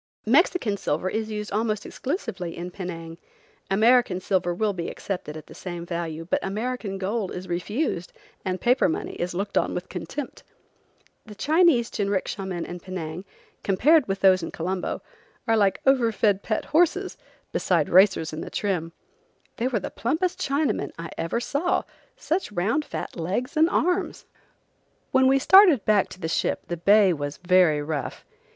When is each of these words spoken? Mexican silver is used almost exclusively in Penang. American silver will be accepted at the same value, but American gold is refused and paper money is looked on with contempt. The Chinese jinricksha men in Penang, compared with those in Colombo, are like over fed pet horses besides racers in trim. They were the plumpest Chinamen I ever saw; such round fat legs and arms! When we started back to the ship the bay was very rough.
Mexican 0.25 0.77
silver 0.77 1.11
is 1.11 1.29
used 1.29 1.51
almost 1.51 1.85
exclusively 1.85 2.57
in 2.57 2.71
Penang. 2.71 3.19
American 3.69 4.19
silver 4.19 4.51
will 4.51 4.73
be 4.73 4.89
accepted 4.89 5.37
at 5.37 5.45
the 5.45 5.53
same 5.53 5.85
value, 5.85 6.25
but 6.27 6.43
American 6.43 6.97
gold 6.97 7.31
is 7.31 7.47
refused 7.47 8.11
and 8.43 8.59
paper 8.59 8.89
money 8.89 9.11
is 9.19 9.35
looked 9.35 9.59
on 9.59 9.75
with 9.75 9.89
contempt. 9.89 10.41
The 11.27 11.35
Chinese 11.35 11.91
jinricksha 11.91 12.47
men 12.47 12.65
in 12.65 12.79
Penang, 12.79 13.25
compared 13.61 14.07
with 14.07 14.21
those 14.21 14.41
in 14.41 14.49
Colombo, 14.49 15.03
are 15.47 15.55
like 15.55 15.79
over 15.85 16.11
fed 16.11 16.41
pet 16.41 16.65
horses 16.65 17.15
besides 17.51 17.91
racers 17.91 18.33
in 18.33 18.41
trim. 18.49 18.93
They 19.57 19.67
were 19.67 19.79
the 19.79 19.91
plumpest 19.91 20.39
Chinamen 20.39 20.89
I 20.97 21.11
ever 21.15 21.39
saw; 21.39 21.83
such 22.17 22.51
round 22.51 22.85
fat 22.85 23.15
legs 23.15 23.55
and 23.55 23.69
arms! 23.69 24.25
When 25.11 25.27
we 25.27 25.37
started 25.37 25.85
back 25.85 26.09
to 26.09 26.19
the 26.19 26.27
ship 26.27 26.65
the 26.69 26.77
bay 26.77 27.13
was 27.13 27.37
very 27.37 27.83
rough. 27.83 28.25